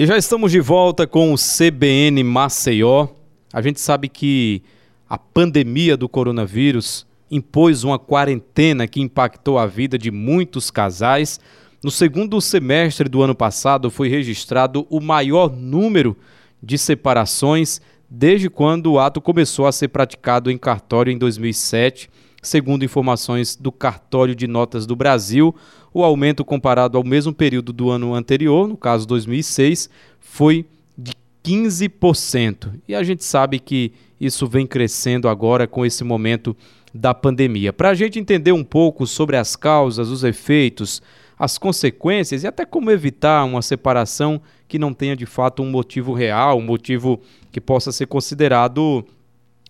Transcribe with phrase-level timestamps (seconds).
[0.00, 3.08] E já estamos de volta com o CBN Maceió.
[3.52, 4.62] A gente sabe que
[5.06, 11.38] a pandemia do coronavírus impôs uma quarentena que impactou a vida de muitos casais.
[11.84, 16.16] No segundo semestre do ano passado foi registrado o maior número
[16.62, 17.78] de separações
[18.08, 22.08] desde quando o ato começou a ser praticado em cartório em 2007
[22.42, 25.54] Segundo informações do Cartório de Notas do Brasil,
[25.92, 30.64] o aumento comparado ao mesmo período do ano anterior, no caso 2006, foi
[30.96, 31.12] de
[31.44, 32.80] 15%.
[32.88, 36.56] E a gente sabe que isso vem crescendo agora com esse momento
[36.94, 37.72] da pandemia.
[37.72, 41.02] Para a gente entender um pouco sobre as causas, os efeitos,
[41.38, 46.12] as consequências e até como evitar uma separação que não tenha de fato um motivo
[46.12, 47.20] real, um motivo
[47.50, 49.04] que possa ser considerado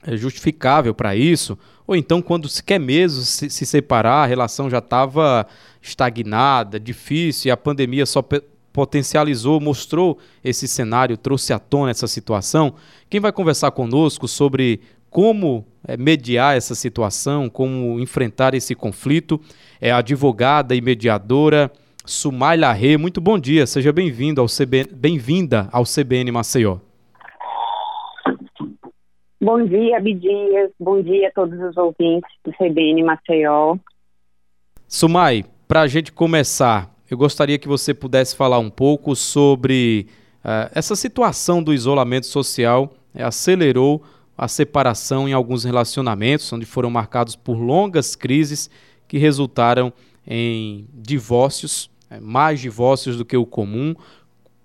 [0.03, 1.59] eh, justificável para isso,
[1.91, 5.45] ou então quando se quer mesmo se, se separar, a relação já estava
[5.83, 8.25] estagnada, difícil, e a pandemia só
[8.73, 12.75] potencializou, mostrou esse cenário, trouxe à tona essa situação.
[13.09, 19.41] Quem vai conversar conosco sobre como é, mediar essa situação, como enfrentar esse conflito,
[19.81, 21.73] é a advogada e mediadora
[22.07, 22.97] Sumay Larré.
[22.97, 26.90] Muito bom dia, seja bem-vindo ao CBN, bem-vinda ao CBN Maceió.
[29.43, 30.71] Bom dia, Abdias.
[30.79, 33.75] Bom dia a todos os ouvintes do CBN Maceió.
[34.87, 40.07] Sumai, para a gente começar, eu gostaria que você pudesse falar um pouco sobre
[40.45, 44.03] uh, essa situação do isolamento social uh, acelerou
[44.37, 48.69] a separação em alguns relacionamentos, onde foram marcados por longas crises
[49.09, 49.91] que resultaram
[50.27, 53.95] em divórcios, uh, mais divórcios do que o comum.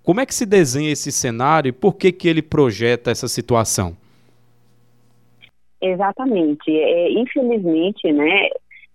[0.02, 3.96] Como é que se desenha esse cenário e por que, que ele projeta essa situação?
[5.80, 6.70] Exatamente.
[6.70, 8.48] É, infelizmente, né,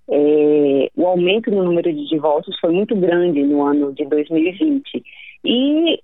[0.10, 5.04] é, o aumento no número de divórcios foi muito grande no ano de 2020.
[5.46, 6.00] E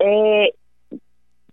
[0.00, 0.52] é,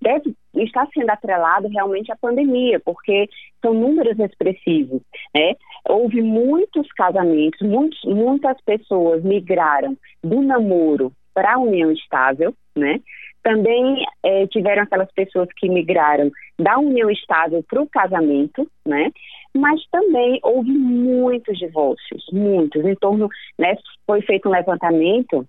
[0.01, 3.29] deve estar sendo atrelado realmente à pandemia, porque
[3.61, 5.01] são números expressivos.
[5.33, 5.55] Né?
[5.87, 12.99] Houve muitos casamentos, muitos, muitas pessoas migraram do namoro para a união estável, né?
[13.43, 19.11] Também é, tiveram aquelas pessoas que migraram da união estável para o casamento, né?
[19.53, 22.85] Mas também houve muitos divórcios, muitos.
[22.85, 23.75] Em torno, né,
[24.05, 25.45] foi feito um levantamento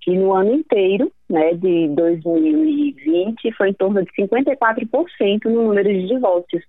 [0.00, 6.06] que no ano inteiro, né, de 2020, foi em torno de 54% no número de
[6.06, 6.62] divórcios.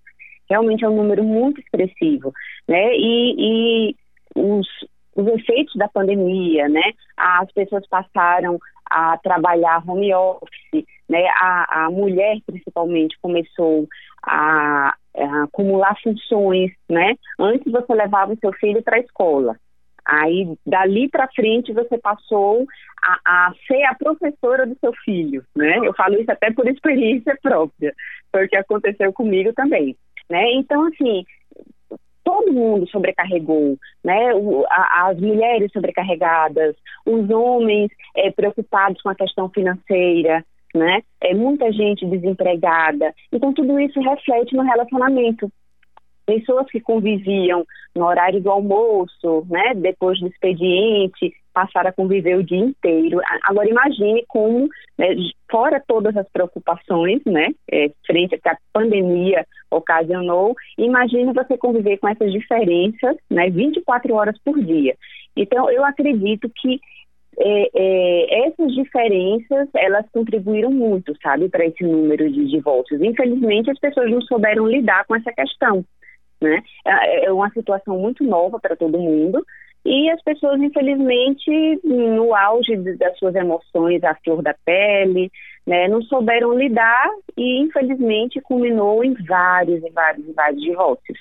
[0.50, 2.32] Realmente é um número muito expressivo,
[2.68, 2.96] né?
[2.96, 3.96] E, e
[4.36, 4.68] os,
[5.16, 6.94] os efeitos da pandemia, né?
[7.18, 8.58] As pessoas passaram
[8.96, 11.28] a trabalhar home office, né?
[11.36, 13.90] A, a mulher principalmente começou
[14.24, 17.16] a, a acumular funções, né?
[17.38, 19.58] Antes você levava o seu filho para a escola.
[20.06, 22.66] Aí, dali para frente, você passou
[23.04, 25.80] a, a, ser a professora do seu filho, né?
[25.80, 27.94] Eu falo isso até por experiência própria,
[28.32, 29.98] foi o que aconteceu comigo também,
[30.30, 30.54] né?
[30.54, 31.26] Então, assim,
[32.36, 34.34] todo mundo sobrecarregou, né?
[34.34, 36.76] O, a, as mulheres sobrecarregadas,
[37.06, 41.02] os homens é, preocupados com a questão financeira, né?
[41.22, 43.14] É muita gente desempregada.
[43.32, 45.50] Então tudo isso reflete no relacionamento.
[46.26, 47.66] Pessoas que conviviam
[47.96, 49.74] no horário do almoço, né?
[49.76, 53.22] Depois do expediente, passar a conviver o dia inteiro.
[53.44, 55.16] Agora imagine como, né,
[55.50, 62.32] fora todas as preocupações, né, é, frente à pandemia ocasionou, imagine você conviver com essas
[62.32, 64.96] diferenças, né, 24 horas por dia.
[65.36, 66.80] Então, eu acredito que
[67.38, 73.02] é, é, essas diferenças elas contribuíram muito, sabe, para esse número de divórcios.
[73.02, 75.84] Infelizmente, as pessoas não souberam lidar com essa questão,
[76.42, 76.62] né?
[76.86, 79.46] É, é uma situação muito nova para todo mundo.
[79.86, 85.32] E as pessoas, infelizmente, no auge das suas emoções, à flor da pele,
[85.66, 87.08] né, não souberam lidar
[87.38, 91.20] e, infelizmente, culminou em vários e vários e vários divórcios.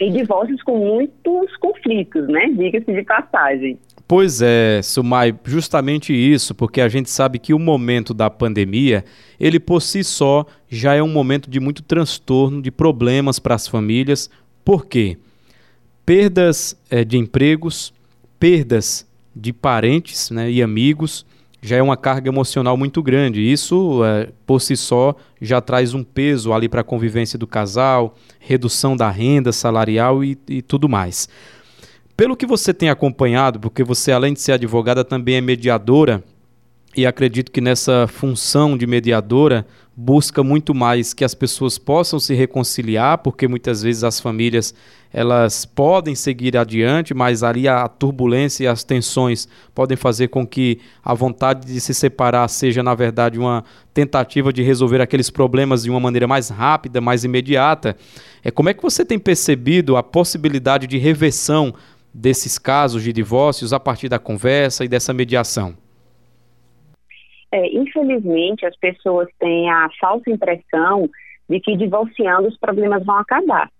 [0.00, 2.48] E divórcios com muitos conflitos, né?
[2.48, 3.78] Diga-se de passagem.
[4.08, 9.04] Pois é, Sumai, justamente isso, porque a gente sabe que o momento da pandemia,
[9.38, 13.66] ele por si só já é um momento de muito transtorno, de problemas para as
[13.66, 14.30] famílias.
[14.64, 15.18] Por quê?
[16.06, 17.92] perdas é, de empregos,
[18.38, 19.04] perdas
[19.34, 21.26] de parentes né, e amigos,
[21.60, 23.40] já é uma carga emocional muito grande.
[23.40, 28.14] Isso, é, por si só, já traz um peso ali para a convivência do casal,
[28.38, 31.28] redução da renda salarial e, e tudo mais.
[32.16, 36.24] Pelo que você tem acompanhado, porque você, além de ser advogada, também é mediadora
[36.96, 42.34] e acredito que nessa função de mediadora busca muito mais que as pessoas possam se
[42.34, 44.74] reconciliar, porque muitas vezes as famílias
[45.12, 50.78] elas podem seguir adiante, mas ali a turbulência e as tensões podem fazer com que
[51.04, 55.90] a vontade de se separar seja na verdade uma tentativa de resolver aqueles problemas de
[55.90, 57.94] uma maneira mais rápida, mais imediata.
[58.42, 61.74] É como é que você tem percebido a possibilidade de reversão
[62.18, 65.76] desses casos de divórcios a partir da conversa e dessa mediação?
[67.52, 71.08] É, infelizmente, as pessoas têm a falsa impressão
[71.48, 73.70] de que divorciando os problemas vão acabar.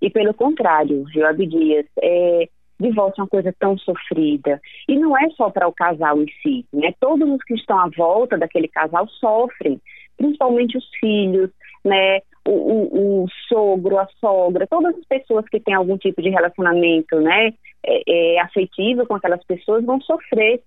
[0.00, 2.48] E pelo contrário, viu, Abdias, é,
[2.78, 4.60] divórcio é uma coisa tão sofrida.
[4.86, 6.92] E não é só para o casal em si, né?
[7.00, 9.80] Todos os que estão à volta daquele casal sofrem,
[10.16, 11.50] principalmente os filhos,
[11.84, 12.20] né?
[12.50, 17.52] O, o, sogro, a sogra, todas as pessoas que têm algum tipo de relacionamento, né?
[17.84, 20.62] É, é, afetivo com aquelas pessoas vão sofrer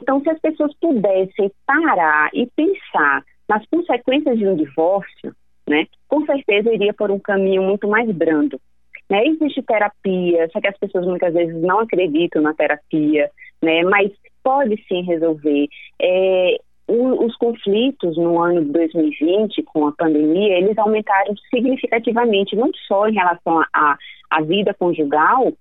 [0.00, 5.34] então, se as pessoas pudessem parar e pensar nas consequências de um divórcio,
[5.68, 8.60] né, com certeza iria por um caminho muito mais brando.
[9.08, 9.26] Né?
[9.26, 13.30] Existe terapia, só que as pessoas muitas vezes não acreditam na terapia,
[13.62, 13.82] né?
[13.84, 14.12] mas
[14.42, 15.68] pode sim resolver.
[16.00, 22.70] É, o, os conflitos no ano de 2020, com a pandemia, eles aumentaram significativamente, não
[22.86, 25.52] só em relação à vida conjugal,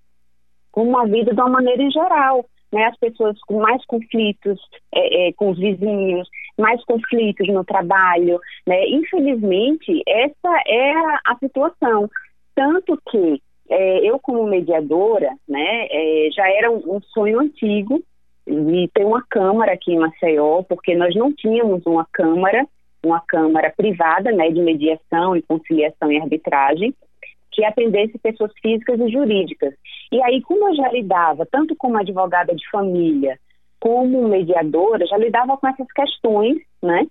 [0.71, 2.45] como a vida de uma maneira em geral
[2.75, 4.59] né, as pessoas com mais conflitos
[4.93, 6.27] é, é, com os vizinhos,
[6.57, 8.39] mais conflitos no trabalho.
[8.67, 8.87] Né?
[8.89, 12.09] Infelizmente, essa é a, a situação.
[12.53, 18.03] Tanto que é, eu, como mediadora, né, é, já era um, um sonho antigo
[18.47, 22.67] de ter uma câmara aqui em Maceió, porque nós não tínhamos uma câmara,
[23.03, 26.93] uma câmara privada né, de mediação e conciliação e arbitragem
[27.51, 29.73] que atendesse pessoas físicas e jurídicas.
[30.11, 33.39] E aí, como eu já lidava tanto como advogada de família,
[33.79, 37.07] como mediadora, já lidava com essas questões, né?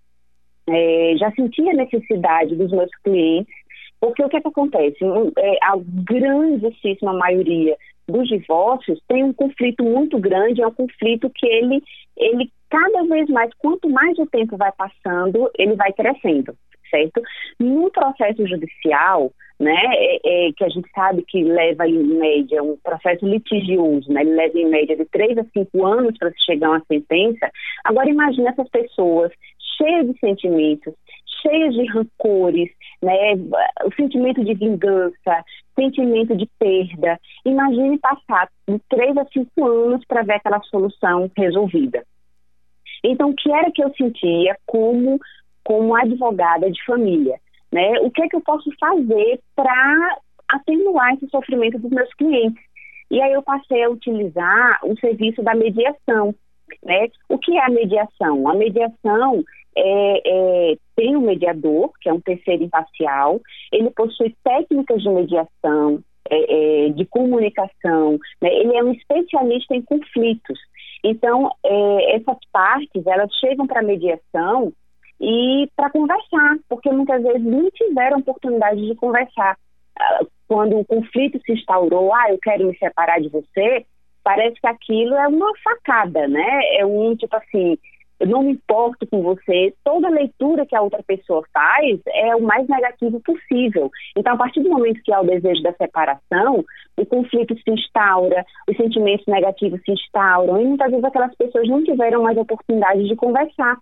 [0.66, 3.54] É, já sentia a necessidade dos meus clientes,
[4.00, 4.98] porque o que, é que acontece?
[5.38, 7.76] É, a grandíssima maioria
[8.08, 11.82] dos divórcios tem um conflito muito grande, é um conflito que ele,
[12.16, 16.54] ele cada vez mais, quanto mais o tempo vai passando, ele vai crescendo,
[16.90, 17.22] certo?
[17.58, 22.76] No processo judicial, né, é, é, que a gente sabe que leva em média um
[22.82, 26.70] processo litigioso, né, ele leva em média de três a cinco anos para chegar a
[26.72, 27.50] uma sentença.
[27.84, 29.30] Agora imagine essas pessoas
[29.78, 30.94] cheias de sentimentos,
[31.42, 32.70] cheias de rancores,
[33.02, 33.34] né,
[33.84, 35.44] o sentimento de vingança,
[35.74, 37.18] sentimento de perda.
[37.44, 42.04] Imagine passar de três a cinco anos para ver aquela solução resolvida.
[43.02, 45.18] Então, o que era que eu sentia como
[45.62, 47.38] como advogada de família?
[47.72, 47.98] Né?
[48.00, 50.18] O que é que eu posso fazer para
[50.48, 52.62] atenuar esse sofrimento dos meus clientes?
[53.10, 56.34] E aí eu passei a utilizar o serviço da mediação.
[56.82, 57.08] Né?
[57.28, 58.48] O que é a mediação?
[58.48, 59.42] A mediação
[59.76, 63.40] é, é, tem um mediador, que é um terceiro imparcial,
[63.72, 68.48] ele possui técnicas de mediação, é, é de comunicação, né?
[68.54, 70.58] ele é um especialista em conflitos.
[71.02, 74.72] Então, é, essas partes, elas chegam para a mediação
[75.20, 79.56] e para conversar, porque muitas vezes não tiveram oportunidade de conversar.
[79.98, 83.86] Ah, quando o conflito se instaurou, ah, eu quero me separar de você,
[84.22, 86.76] parece que aquilo é uma facada, né?
[86.78, 87.78] É um tipo assim,
[88.24, 89.74] eu não me importo com você.
[89.84, 93.90] Toda leitura que a outra pessoa faz é o mais negativo possível.
[94.16, 96.64] Então, a partir do momento que há o desejo da separação,
[96.96, 101.84] o conflito se instaura, os sentimentos negativos se instauram, e muitas vezes aquelas pessoas não
[101.84, 103.76] tiveram mais oportunidade de conversar.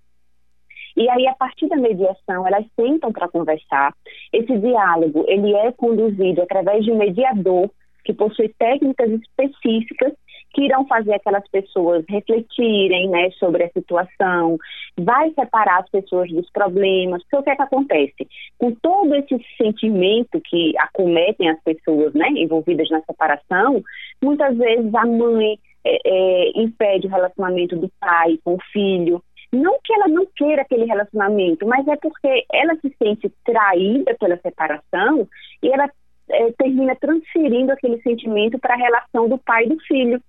[0.96, 3.94] E aí, a partir da mediação, elas sentam para conversar.
[4.32, 7.70] Esse diálogo, ele é conduzido através de um mediador
[8.04, 10.12] que possui técnicas específicas
[10.52, 14.58] que irão fazer aquelas pessoas refletirem né, sobre a situação,
[14.98, 18.28] vai separar as pessoas dos problemas, porque o que é que acontece?
[18.58, 23.82] Com todo esse sentimento que acometem as pessoas né, envolvidas na separação,
[24.22, 29.78] muitas vezes a mãe é, é, impede o relacionamento do pai com o filho, não
[29.84, 35.28] que ela não queira aquele relacionamento, mas é porque ela se sente traída pela separação
[35.62, 35.90] e ela
[36.30, 40.22] é, termina transferindo aquele sentimento para a relação do pai e do filho,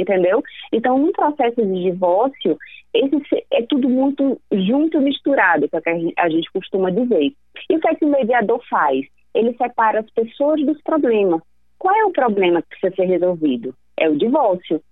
[0.00, 0.42] entendeu?
[0.72, 2.56] Então, no processo de divórcio,
[2.94, 7.32] esse é tudo muito junto e misturado, que é o que a gente costuma dizer.
[7.70, 9.06] E o que, é que o mediador faz?
[9.34, 11.40] Ele separa as pessoas dos problemas.
[11.78, 13.74] Qual é o problema que precisa ser resolvido?
[13.96, 14.82] É o divórcio.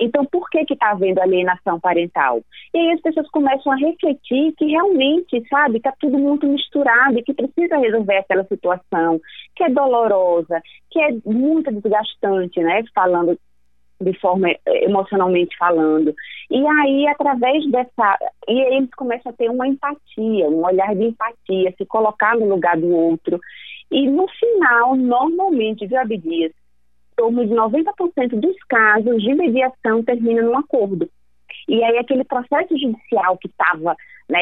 [0.00, 2.42] Então, por que está havendo alienação parental?
[2.74, 7.22] E aí as pessoas começam a refletir que realmente, sabe, está tudo muito misturado e
[7.22, 9.20] que precisa resolver aquela situação
[9.54, 12.82] que é dolorosa, que é muito desgastante, né?
[12.92, 13.38] Falando
[14.04, 16.14] de forma eh, emocionalmente falando.
[16.50, 18.18] E aí, através dessa.
[18.48, 22.48] E aí eles começam a ter uma empatia, um olhar de empatia, se colocar no
[22.48, 23.40] lugar do outro.
[23.90, 26.52] E no final, normalmente, viu, Abdias?
[27.16, 31.08] Torno de 90% dos casos de mediação termina num acordo.
[31.68, 33.96] E aí aquele processo judicial que estava
[34.28, 34.40] né,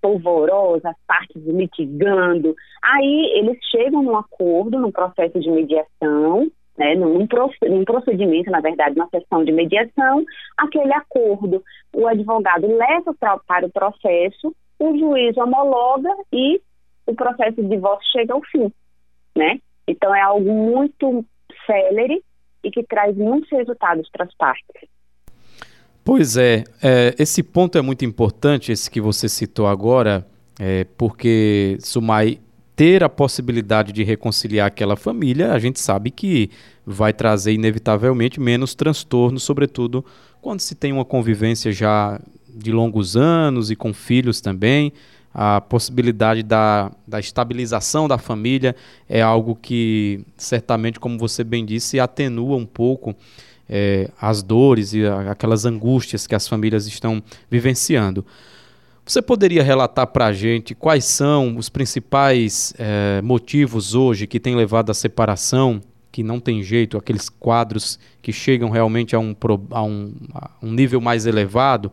[0.00, 7.26] polvoroso, as partes litigando, aí eles chegam num acordo, num processo de mediação, né, num,
[7.68, 10.24] num procedimento, na verdade, uma sessão de mediação,
[10.56, 11.62] aquele acordo
[11.94, 16.60] o advogado leva pra, para o processo, o juiz homologa e
[17.06, 18.72] o processo de divórcio chega ao fim,
[19.36, 19.58] né?
[19.86, 21.24] Então é algo muito
[21.66, 22.22] célere
[22.62, 24.88] e que traz muitos resultados para as partes.
[26.04, 30.26] Pois é, é, esse ponto é muito importante, esse que você citou agora,
[30.60, 32.38] é, porque Sumai
[32.76, 36.50] ter a possibilidade de reconciliar aquela família, a gente sabe que
[36.84, 40.04] vai trazer inevitavelmente menos transtorno, sobretudo
[40.42, 44.92] quando se tem uma convivência já de longos anos e com filhos também.
[45.32, 48.76] A possibilidade da, da estabilização da família
[49.08, 53.16] é algo que, certamente, como você bem disse, atenua um pouco
[53.68, 58.24] é, as dores e aquelas angústias que as famílias estão vivenciando.
[59.06, 64.56] Você poderia relatar para a gente quais são os principais é, motivos hoje que têm
[64.56, 69.36] levado à separação, que não tem jeito, aqueles quadros que chegam realmente a um,
[69.70, 71.92] a um, a um nível mais elevado,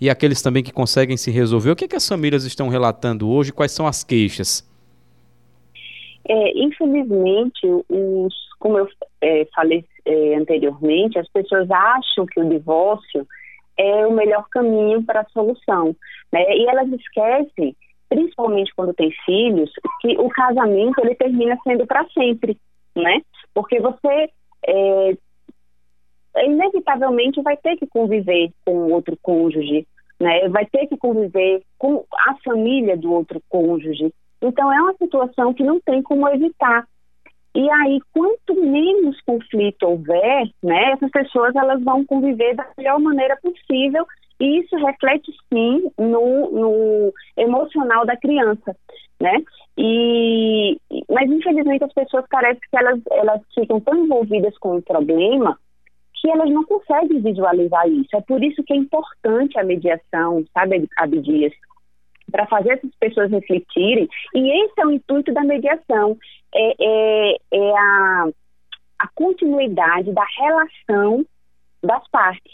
[0.00, 1.72] e aqueles também que conseguem se resolver?
[1.72, 3.52] O que, é que as famílias estão relatando hoje?
[3.52, 4.64] Quais são as queixas?
[6.28, 8.88] É, infelizmente, os, como eu
[9.20, 13.26] é, falei é, anteriormente, as pessoas acham que o divórcio
[13.76, 15.94] é o melhor caminho para a solução.
[16.32, 16.44] Né?
[16.56, 17.76] E elas esquecem,
[18.08, 22.56] principalmente quando tem filhos, que o casamento ele termina sendo para sempre,
[22.94, 23.22] né?
[23.54, 24.30] Porque você
[24.66, 25.16] é,
[26.44, 29.86] inevitavelmente vai ter que conviver com outro cônjuge,
[30.20, 30.48] né?
[30.48, 34.12] Vai ter que conviver com a família do outro cônjuge.
[34.40, 36.86] Então é uma situação que não tem como evitar.
[37.54, 43.36] E aí, quanto menos conflito houver, né, essas pessoas elas vão conviver da melhor maneira
[43.42, 44.06] possível
[44.40, 48.74] e isso reflete sim no, no emocional da criança,
[49.20, 49.42] né?
[49.78, 50.76] E,
[51.08, 55.58] mas infelizmente as pessoas parecem que elas, elas ficam tão envolvidas com o problema
[56.14, 58.16] que elas não conseguem visualizar isso.
[58.16, 61.52] É por isso que é importante a mediação, sabe, Abdias?
[62.32, 64.08] Para fazer essas pessoas refletirem.
[64.34, 66.16] E esse é o intuito da mediação,
[66.52, 68.28] é, é, é a,
[68.98, 71.24] a continuidade da relação
[71.82, 72.52] das partes.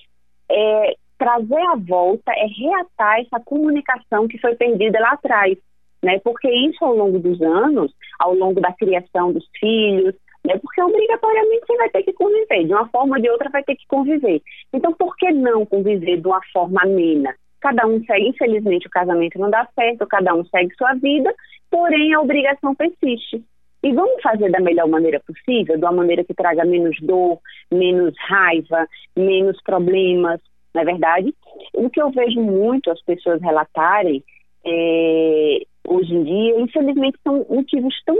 [0.51, 5.57] É, trazer a volta, é reatar essa comunicação que foi perdida lá atrás.
[6.03, 6.19] Né?
[6.21, 10.57] Porque isso ao longo dos anos, ao longo da criação dos filhos, né?
[10.59, 13.75] porque obrigatoriamente você vai ter que conviver, de uma forma ou de outra vai ter
[13.75, 14.41] que conviver.
[14.73, 17.35] Então, por que não conviver de uma forma amena?
[17.61, 21.35] Cada um segue, infelizmente, o casamento não dá certo, cada um segue sua vida,
[21.71, 23.43] porém a obrigação persiste.
[23.83, 27.38] E vamos fazer da melhor maneira possível, de uma maneira que traga menos dor,
[27.71, 30.41] menos raiva, menos problemas,
[30.75, 31.35] não é verdade?
[31.73, 34.23] O que eu vejo muito as pessoas relatarem
[34.65, 38.17] é, hoje em dia, infelizmente, são motivos tão,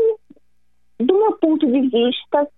[1.01, 2.49] do meu ponto de vista,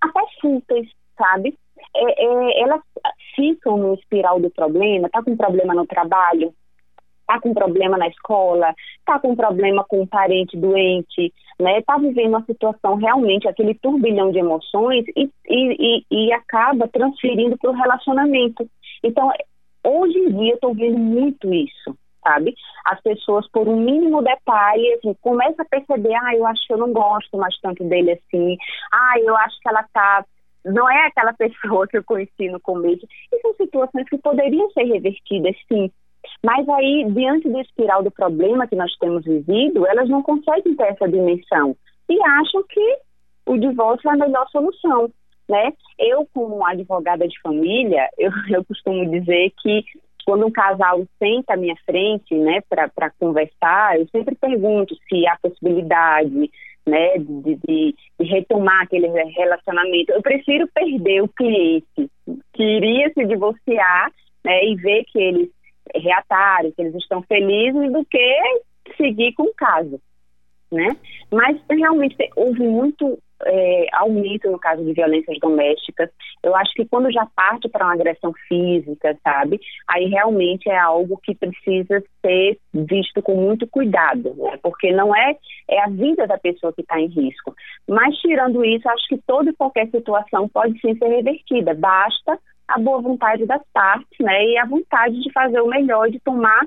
[0.00, 0.88] até fúteis,
[1.18, 1.56] sabe?
[1.94, 2.80] É, é, elas
[3.34, 6.54] ficam no espiral do problema, tá com problema no trabalho,
[7.30, 8.74] tá com problema na escola,
[9.06, 11.80] tá com problema com um parente doente, né?
[11.82, 17.70] Tá vivendo uma situação realmente, aquele turbilhão de emoções e, e, e acaba transferindo para
[17.70, 18.68] o relacionamento.
[19.02, 19.30] Então,
[19.86, 22.54] hoje em dia eu estou vendo muito isso, sabe?
[22.84, 26.78] As pessoas, por um mínimo detalhe, assim, começam a perceber, ah, eu acho que eu
[26.78, 28.56] não gosto mais tanto dele assim,
[28.92, 30.24] ah, eu acho que ela tá
[30.64, 33.06] não é aquela pessoa que eu conheci no começo.
[33.32, 35.90] E são situações que poderiam ser revertidas, sim.
[36.44, 40.88] Mas aí, diante do espiral do problema que nós temos vivido, elas não conseguem ter
[40.88, 41.76] essa dimensão
[42.08, 42.98] e acham que
[43.46, 45.10] o divórcio é a melhor solução,
[45.48, 45.72] né?
[45.98, 49.84] Eu, como advogada de família, eu, eu costumo dizer que
[50.24, 55.36] quando um casal senta à minha frente, né, para conversar, eu sempre pergunto se há
[55.42, 56.50] possibilidade,
[56.86, 60.12] né, de, de, de, retomar aquele relacionamento.
[60.12, 62.10] Eu prefiro perder o cliente
[62.52, 64.12] que iria se divorciar
[64.44, 65.48] né, e ver que eles
[65.94, 68.40] reataram, que eles estão felizes, do que
[68.96, 70.00] seguir com o caso.
[70.70, 70.96] Né?
[71.30, 76.10] Mas realmente houve muito é, aumento no caso de violências domésticas.
[76.42, 81.18] Eu acho que quando já parte para uma agressão física, sabe, aí realmente é algo
[81.22, 84.58] que precisa ser visto com muito cuidado, né?
[84.62, 85.36] porque não é,
[85.68, 87.54] é a vida da pessoa que está em risco.
[87.88, 91.74] Mas tirando isso, acho que toda e qualquer situação pode sim ser revertida.
[91.74, 96.20] Basta a boa vontade das partes, né, e a vontade de fazer o melhor, de
[96.20, 96.60] tomar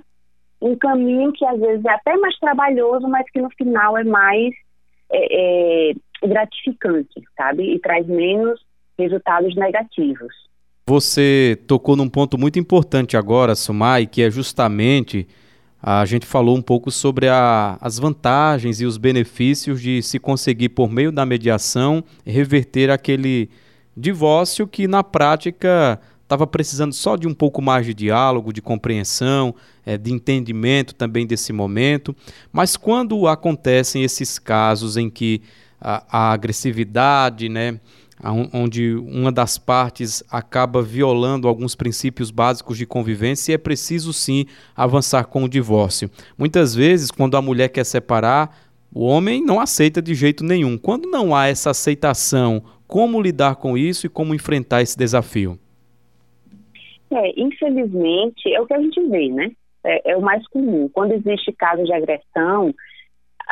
[0.62, 4.54] um caminho que às vezes é até mais trabalhoso, mas que no final é mais
[5.12, 5.94] é, é,
[6.28, 7.74] gratificante, sabe?
[7.74, 8.60] E traz menos
[8.98, 10.34] resultados negativos.
[10.88, 15.28] Você tocou num ponto muito importante agora, Sumai, que é justamente
[15.82, 20.70] a gente falou um pouco sobre a, as vantagens e os benefícios de se conseguir,
[20.70, 23.50] por meio da mediação, reverter aquele
[23.96, 29.54] divórcio que, na prática, estava precisando só de um pouco mais de diálogo, de compreensão,
[29.86, 32.16] é, de entendimento também desse momento.
[32.52, 35.42] Mas quando acontecem esses casos em que
[35.84, 37.80] a, a agressividade, né,
[38.54, 44.46] onde uma das partes acaba violando alguns princípios básicos de convivência e é preciso sim
[44.76, 46.10] avançar com o divórcio.
[46.38, 48.58] Muitas vezes, quando a mulher quer separar,
[48.94, 50.78] o homem não aceita de jeito nenhum.
[50.78, 55.60] Quando não há essa aceitação, como lidar com isso e como enfrentar esse desafio?
[57.12, 59.52] É, infelizmente, é o que a gente vê, né?
[59.84, 60.88] É, é o mais comum.
[60.88, 62.74] Quando existe caso de agressão,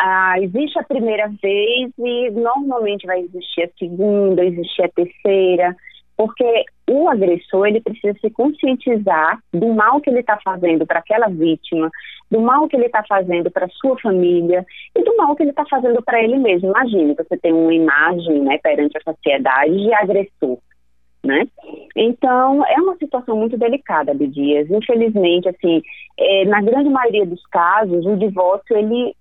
[0.03, 5.75] ah, existe a primeira vez e normalmente vai existir a segunda, existir a terceira,
[6.17, 11.27] porque o agressor ele precisa se conscientizar do mal que ele está fazendo para aquela
[11.27, 11.91] vítima,
[12.31, 14.65] do mal que ele está fazendo para sua família
[14.95, 16.69] e do mal que ele está fazendo para ele mesmo.
[16.69, 20.57] Imagine, você tem uma imagem né, perante a sociedade de agressor.
[21.23, 21.47] Né?
[21.95, 24.67] Então, é uma situação muito delicada, Abdias.
[24.71, 25.83] Infelizmente, assim,
[26.17, 29.13] é, na grande maioria dos casos, o divórcio, ele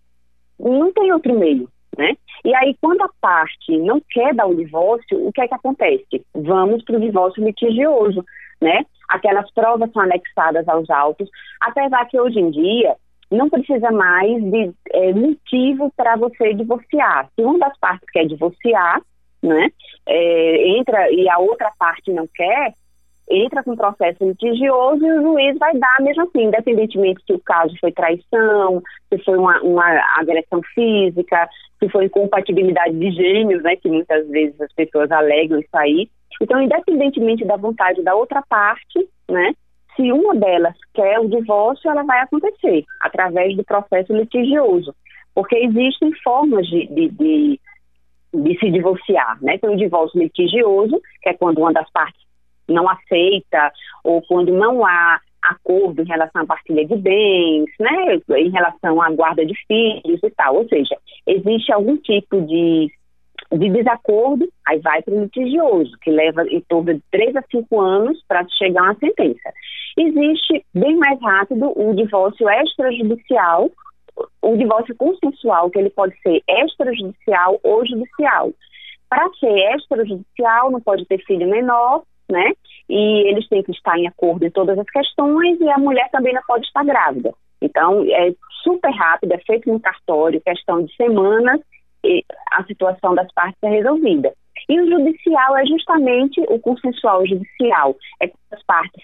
[0.68, 2.16] não tem outro meio, né?
[2.44, 6.24] E aí, quando a parte não quer dar o divórcio, o que é que acontece?
[6.34, 8.24] Vamos para o divórcio litigioso,
[8.60, 8.84] né?
[9.08, 11.28] Aquelas provas são anexadas aos autos,
[11.60, 12.96] apesar que hoje em dia
[13.30, 17.28] não precisa mais de é, motivo para você divorciar.
[17.34, 19.00] Se uma das partes quer divorciar,
[19.42, 19.68] né,
[20.06, 22.74] é, entra e a outra parte não quer,
[23.30, 27.74] entra com processo litigioso e o juiz vai dar mesmo assim, independentemente se o caso
[27.80, 29.86] foi traição, se foi uma, uma
[30.18, 35.76] agressão física, se foi incompatibilidade de gênios, né, que muitas vezes as pessoas alegam isso
[35.76, 36.10] aí.
[36.42, 39.52] Então, independentemente da vontade da outra parte, né,
[39.94, 44.94] se uma delas quer o divórcio, ela vai acontecer através do processo litigioso,
[45.34, 47.60] porque existem formas de, de, de,
[48.34, 49.58] de se divorciar, né?
[49.58, 52.29] Tem o divórcio litigioso, que é quando uma das partes
[52.72, 53.72] não aceita
[54.04, 59.10] ou quando não há acordo em relação à partilha de bens, né, em relação à
[59.10, 60.56] guarda de filhos e tal.
[60.56, 62.90] Ou seja, existe algum tipo de,
[63.52, 67.80] de desacordo, aí vai para o litigioso, que leva em torno de três a cinco
[67.80, 69.50] anos para chegar a uma sentença.
[69.96, 73.70] Existe, bem mais rápido, o divórcio extrajudicial,
[74.42, 78.52] o divórcio consensual, que ele pode ser extrajudicial ou judicial.
[79.08, 82.52] Para ser extrajudicial, não pode ter filho menor, né?
[82.88, 86.34] E eles têm que estar em acordo em todas as questões e a mulher também
[86.34, 87.32] não pode estar grávida.
[87.60, 91.60] Então, é super rápido, é feito no cartório, questão de semanas,
[92.04, 94.32] e a situação das partes é resolvida.
[94.68, 99.02] E o judicial é justamente o consensual judicial, é que as partes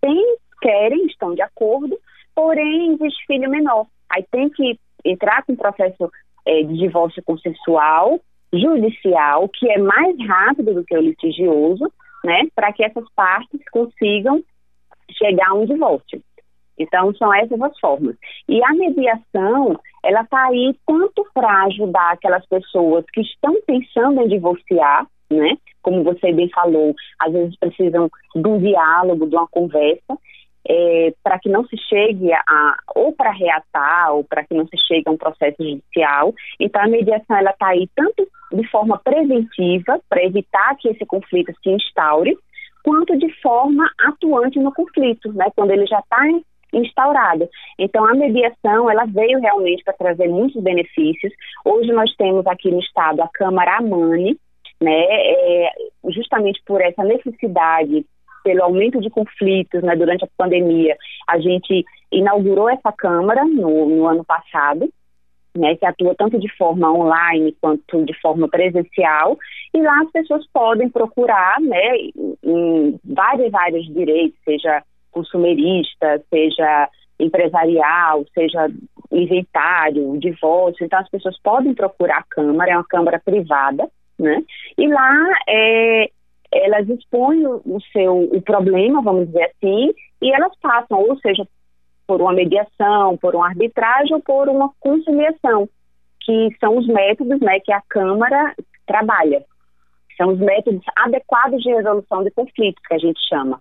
[0.00, 1.96] têm, querem, estão de acordo,
[2.34, 3.86] porém existe filho menor.
[4.10, 6.10] Aí tem que entrar com processo
[6.46, 8.20] é, de divórcio consensual,
[8.52, 11.90] judicial, que é mais rápido do que o litigioso,
[12.24, 14.42] né, para que essas partes consigam
[15.10, 16.22] chegar a um divórcio.
[16.78, 18.16] Então, são essas as formas.
[18.48, 24.28] E a mediação, ela está aí tanto para ajudar aquelas pessoas que estão pensando em
[24.28, 25.56] divorciar, né?
[25.82, 30.18] Como você bem falou, às vezes precisam de um diálogo, de uma conversa,
[30.68, 34.76] é, para que não se chegue a, ou para reatar, ou para que não se
[34.86, 36.34] chegue a um processo judicial.
[36.60, 41.52] Então, a mediação, ela está aí tanto de forma preventiva, para evitar que esse conflito
[41.62, 42.36] se instaure,
[42.84, 46.20] quanto de forma atuante no conflito, né, quando ele já está
[46.72, 47.48] instaurado.
[47.78, 51.32] Então, a mediação, ela veio realmente para trazer muitos benefícios.
[51.64, 54.38] Hoje nós temos aqui no estado a Câmara Amani,
[54.80, 55.72] né, é,
[56.08, 58.04] justamente por essa necessidade,
[58.42, 60.96] pelo aumento de conflitos né, durante a pandemia,
[61.28, 64.88] a gente inaugurou essa Câmara no, no ano passado,
[65.56, 69.38] né, que atua tanto de forma online quanto de forma presencial,
[69.74, 71.96] e lá as pessoas podem procurar, né,
[72.42, 76.88] em vários áreas de direito, seja consumerista, seja
[77.20, 78.68] empresarial, seja
[79.10, 84.42] inventário, divórcio, então as pessoas podem procurar a Câmara, é uma Câmara privada, né?
[84.78, 86.10] E lá é,
[86.52, 91.46] elas expõem o, seu o problema, vamos dizer assim, e elas passam, ou seja,
[92.06, 95.68] por uma mediação, por uma arbitragem ou por uma conciliação,
[96.20, 98.54] que são os métodos né, que a Câmara
[98.86, 99.42] trabalha.
[100.16, 103.60] São os métodos adequados de resolução de conflitos, que a gente chama,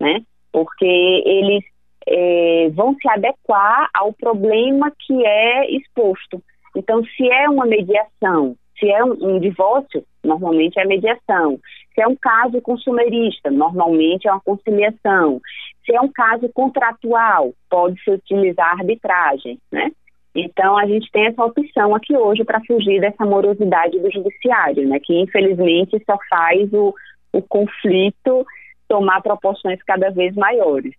[0.00, 0.20] né?
[0.50, 1.64] Porque eles
[2.06, 6.42] é, vão se adequar ao problema que é exposto.
[6.76, 11.60] Então, se é uma mediação, se é um, um divórcio, normalmente é mediação.
[11.94, 15.40] Se é um caso consumerista, normalmente é uma conciliação.
[15.86, 19.92] Se é um caso contratual, pode-se utilizar arbitragem, né?
[20.34, 24.98] Então, a gente tem essa opção aqui hoje para fugir dessa morosidade do judiciário, né?
[24.98, 26.94] Que, infelizmente, só faz o,
[27.32, 28.44] o conflito
[28.88, 30.94] tomar proporções cada vez maiores.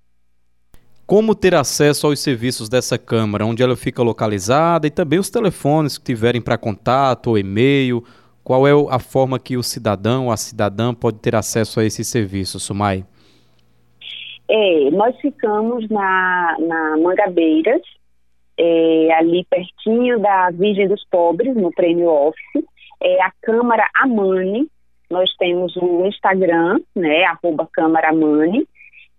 [1.13, 5.95] Como ter acesso aos serviços dessa Câmara, onde ela fica localizada e também os telefones
[5.95, 8.03] que tiverem para contato ou e-mail?
[8.43, 12.07] Qual é a forma que o cidadão ou a cidadã pode ter acesso a esses
[12.07, 13.05] serviços, Sumai?
[14.49, 17.83] É, nós ficamos na, na Mangabeiras,
[18.57, 22.65] é, ali pertinho da Virgem dos Pobres, no Prêmio Office,
[23.03, 24.67] é a Câmara Amani.
[25.11, 28.67] Nós temos o Instagram, né, arroba Câmara Amani,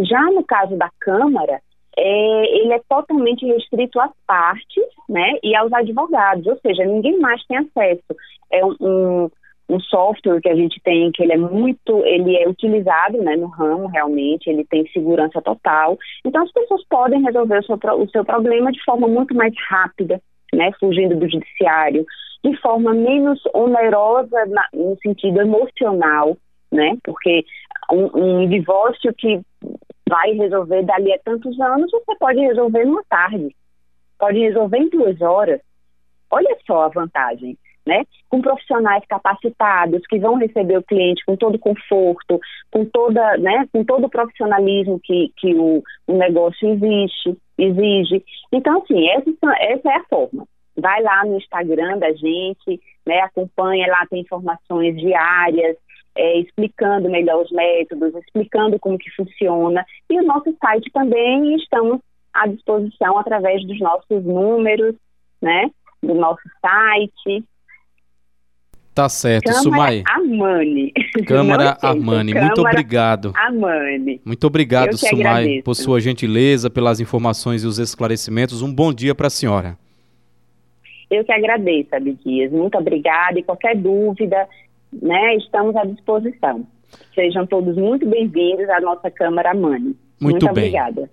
[0.00, 1.60] Já no caso da Câmara,
[1.98, 7.44] é, ele é totalmente restrito às partes né, e aos advogados, ou seja, ninguém mais
[7.46, 8.04] tem acesso.
[8.52, 9.30] É um, um,
[9.68, 13.48] um, software que a gente tem que ele é muito, ele é utilizado né, no
[13.48, 15.98] ramo realmente, ele tem segurança total.
[16.24, 20.22] Então as pessoas podem resolver o seu, o seu problema de forma muito mais rápida,
[20.52, 22.04] né, fugindo do judiciário,
[22.44, 26.36] de forma menos onerosa na, no sentido emocional,
[26.70, 26.96] né?
[27.02, 27.44] Porque
[27.92, 29.40] um, um divórcio que
[30.08, 33.54] vai resolver dali a tantos anos, você pode resolver numa tarde,
[34.18, 35.60] pode resolver em duas horas.
[36.30, 37.58] Olha só a vantagem,
[37.88, 38.04] né?
[38.28, 42.38] Com profissionais capacitados que vão receber o cliente com todo conforto,
[42.70, 48.22] com toda, né, com todo o profissionalismo que, que o, o negócio existe, exige.
[48.52, 50.46] Então, assim, essa, essa é a forma.
[50.76, 55.76] Vai lá no Instagram da gente, né, acompanha lá, tem informações diárias,
[56.14, 59.82] é, explicando melhor os métodos, explicando como que funciona.
[60.10, 62.00] E o nosso site também estamos
[62.34, 64.94] à disposição através dos nossos números,
[65.40, 65.70] né?
[66.02, 67.44] Do nosso site.
[68.98, 70.02] Tá certo, Câmara Sumai.
[70.12, 70.92] Amani.
[71.24, 73.32] Câmara Amani, muito obrigado.
[73.36, 74.20] Amani.
[74.24, 75.62] Muito obrigado, Sumai, agradeço.
[75.62, 78.60] por sua gentileza, pelas informações e os esclarecimentos.
[78.60, 79.78] Um bom dia para a senhora.
[81.08, 82.50] Eu que agradeço, Abdias.
[82.50, 83.38] Muito obrigada.
[83.38, 84.48] E qualquer dúvida,
[84.92, 86.66] né, estamos à disposição.
[87.14, 89.94] Sejam todos muito bem-vindos à nossa Câmara Mani.
[90.20, 90.50] Muito, muito bem.
[90.50, 91.08] obrigada.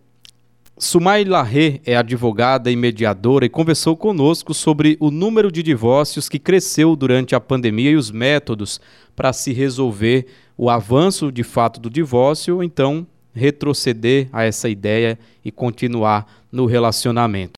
[0.78, 6.38] Sumai Larré é advogada e mediadora e conversou conosco sobre o número de divórcios que
[6.38, 8.82] cresceu durante a pandemia e os métodos
[9.16, 15.18] para se resolver o avanço de fato do divórcio ou então retroceder a essa ideia
[15.46, 17.54] e continuar no relacionamento.